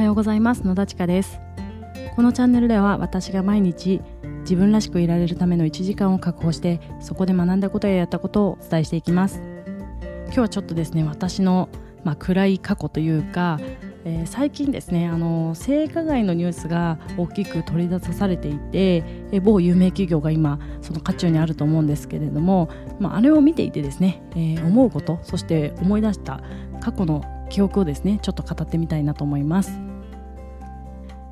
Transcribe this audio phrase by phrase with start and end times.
[0.00, 0.66] はようございます。
[0.66, 1.42] 野田千佳です。
[2.16, 4.00] このチャンネルでは私が毎日
[4.40, 9.42] 自分らしくいられるための1時間を確保してそこで学んだことややったことをお伝えしていきます。
[10.28, 11.68] 今日はちょっとですね私の、
[12.02, 13.60] まあ、暗い過去というか、
[14.06, 22.70] えー、最近ですねあの性加害のニュースが大きく取り出されていて、え、某有名企業が今その渦中にあると思うんですけれども、
[23.00, 26.40] まあ、あれを見ていてですね、えー、思うことそして思い出した
[26.80, 29.89] 過去の記憶をですねちょっと語ってみたいなと思います。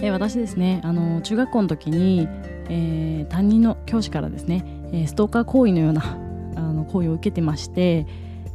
[0.00, 2.28] え私ですねあの中学校の時に、
[2.68, 6.02] えー、担任の教師からですね、え、ストーカー行為のような
[6.56, 8.06] あの行為を受けてまして、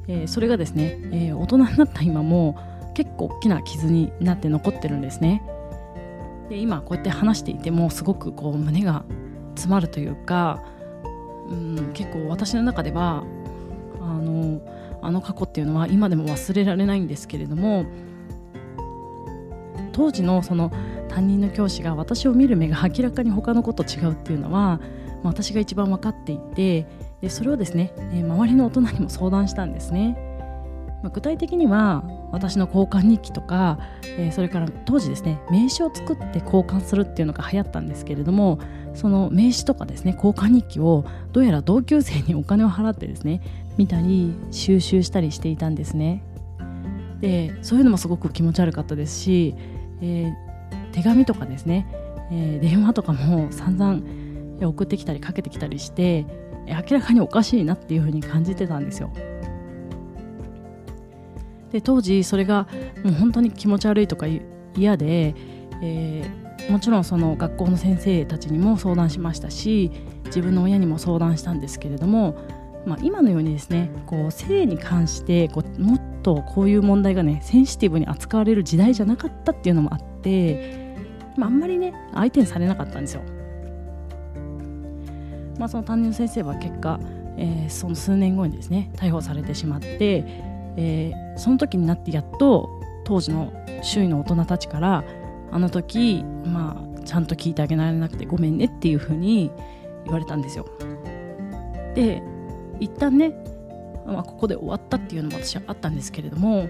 [0.08, 2.56] えー、それがですね、え大人になった今も
[2.96, 5.44] 結構大きな傷になって残ってるんですね。
[6.50, 9.06] で今こうやって話していてもすごくこう胸が
[9.56, 10.60] 詰まるというか、
[11.50, 13.24] うん、結構私の中では
[14.02, 14.62] あの
[15.02, 17.86] あの過去っていうのは今でも忘れられないんですけれども
[19.94, 20.72] 当時のその
[21.12, 24.80] 担任の教師が私を見る目が明らかに他の子と違うっていうのは、
[25.24, 26.88] まあ、私が一番分かっていて
[27.22, 30.18] でそれをですね、えー、周りの大人にも相談したんですね。
[31.04, 33.80] まあ、具体的には私の交換日記とか、
[34.18, 38.60] えー、それから当時ですね名刺を作って交換するっていうのが流行ったんですけれども
[38.94, 43.42] その名刺とかですね交換日記をどうやら同級生にお金を払ってですね
[43.78, 46.24] 見たり収集したりしていたんですね
[47.20, 49.56] でそういうのもすごく気持ち悪かったですし、
[50.02, 50.51] えー、
[50.92, 51.88] 手紙とかですね、
[52.32, 54.02] えー、電話とかも散々
[54.68, 56.26] 送ってきたりかけてきたりして
[56.68, 59.12] 明らかにおかしいなっていうふうに感じてたんですよ。
[61.72, 62.68] で当時それが
[63.04, 64.28] もう本当に気持ち悪いとか
[64.76, 65.34] 嫌で、
[65.82, 69.90] えー、もちろんその学校の先生たちにも相談しましたし
[70.26, 72.36] 自分の親にも相談したんですけれども、
[72.86, 80.11] まあ、今のようにですねこう性に関してこうもっとこういう問題がねセンシティブに扱われる時代じゃなかったっていうのもあって、
[81.38, 83.22] まあ、あんまりね相手にされなかったんですよ。
[85.58, 87.00] まあ、その担任の先生は結果、
[87.38, 90.24] えー、その数年後にですね逮捕されてしまって、
[90.76, 92.70] えー、その時になってやっと
[93.04, 93.54] 当時の
[93.84, 95.04] 周囲の大人たちから
[95.52, 99.52] あの時、まあ、ちゃんと聞いてあげられなくてごめんねっていうふうに
[100.06, 100.66] 言われたんですよ。
[101.94, 102.24] で
[102.80, 103.34] 一旦ね
[104.06, 106.70] まあ、ここで終わったっていうのも私はあったんですけれども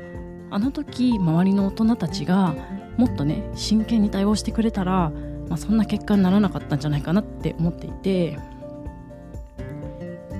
[0.49, 2.55] あの時周りの大人たちが
[3.01, 5.09] もっとね真剣に対応してくれたら、
[5.49, 8.37] まあ、そんな結果にならなかったんじゃないかなって思っていて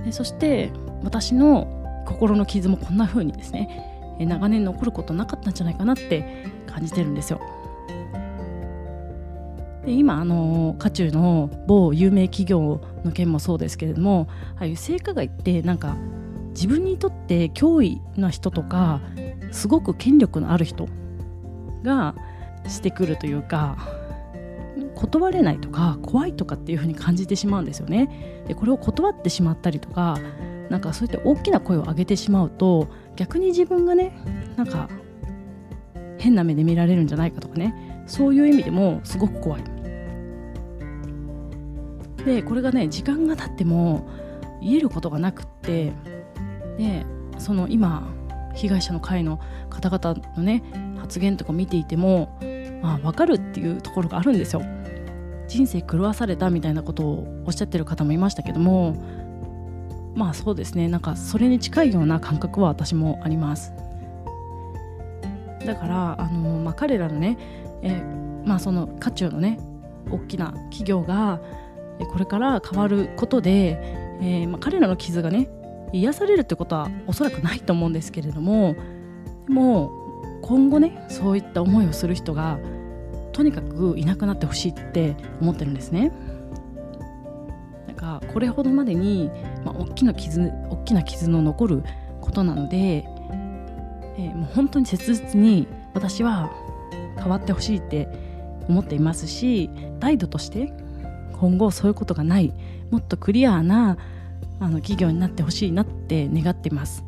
[0.06, 0.72] でそして
[1.04, 7.42] 私の心の傷もこんな風にですね長年残ることなかったんじゃないかなって感じてるんですよ。
[9.84, 15.98] で今あの渦中の某有名企業の件もそうですけれどもああいう性加害ってなんか
[16.50, 19.02] 自分にとって脅威な人とか
[19.52, 20.88] すごく権力のある人
[21.82, 22.14] が
[22.68, 23.78] してくるというか
[24.96, 28.44] 断れないとか怖いとかっていう風に感じてしまうんですよね。
[28.48, 30.18] でこれを断ってしまったりとか
[30.70, 34.16] なんかそういった大きな声を上げてしまうと逆に自分がね
[34.56, 34.90] なんか
[36.18, 39.64] 変な目で見られるんじゃないかとかねそういう意味でもすごく怖い。
[42.26, 44.08] でこれがね時間が経っても
[44.62, 45.92] 言えることがなくって
[46.78, 47.06] で
[47.40, 48.08] その今
[48.54, 49.40] 被害者の会の
[49.70, 50.64] 方々のね
[51.00, 52.38] 発言とか見ていても、
[52.82, 54.62] あ、分かるっていうところがあるんですよ。
[55.48, 58.96] 人生狂わされたみたいなことをおっしゃってる方もいましたけども。
[60.16, 60.88] まあそうですね。
[60.88, 63.74] なんかそれに近いような感覚は私もあります。
[65.66, 67.38] だからあの、まあ、彼らのね、
[67.82, 68.02] え
[68.46, 69.60] まあその渦中のね
[70.10, 71.40] 大きな企業が
[72.12, 73.78] これから変わることで、
[74.22, 75.50] えーまあ、彼らの傷がね
[75.94, 78.76] 癒されるってことはおそらくないと思うんですけれども。
[79.48, 80.01] でも
[80.42, 82.60] 今後ねそういった思いをする人が
[83.32, 86.12] とにかくいなくなってほしいって思ってるんですね。
[87.88, 89.32] なんかこれほどまでに、
[89.64, 91.84] まあ、大きな傷大きな傷の残る
[92.20, 96.52] ことなので、えー、もう本当に切実に私は
[97.18, 98.08] 変わってほしいって
[98.68, 99.70] 思っていますし
[100.00, 100.74] 態度として
[101.40, 102.54] 今後そういうことがない
[102.90, 103.98] もっとクリアな
[104.60, 107.04] あの企業になってほしいなって願ってます。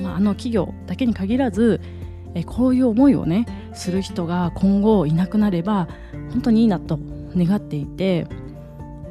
[0.00, 1.80] まあ、あの企業だけに限らず
[2.34, 5.88] えこういう思いをねする人が今後いなくなれば
[6.30, 6.98] 本当にいいなと
[7.36, 8.26] 願っていて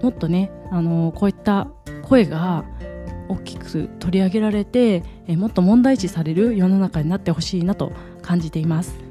[0.02, 1.68] もっとねあのこういった
[2.04, 2.66] 声が
[3.28, 9.10] 大きく取り上げられてえもっと問題視される世の中になってほしいなと感じています。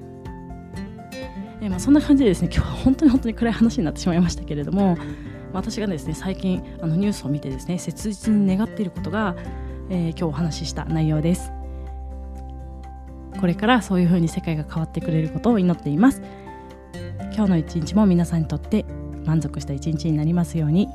[1.60, 4.96] えまあ、そんな感じでですね今日は本当に本当に暗い話になってしまいましたけれども
[5.52, 9.34] 私がですね最近あのニュースを見てですね切実に願っていることが、
[9.90, 11.50] えー、今日お話しした内容です
[13.38, 16.22] これからそういう風に世界が変わってくれることを祈っています。
[17.34, 18.84] 今日の一日も皆さんにとって
[19.24, 20.88] 満足した一日になりますように。